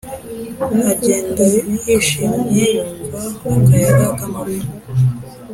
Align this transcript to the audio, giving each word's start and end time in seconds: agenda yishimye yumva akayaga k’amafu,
agenda 0.91 1.41
yishimye 1.53 2.65
yumva 2.75 3.23
akayaga 3.53 4.07
k’amafu, 4.17 4.65